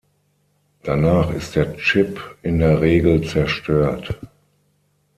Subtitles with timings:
[0.81, 4.17] Danach ist der Chip in der Regel zerstört.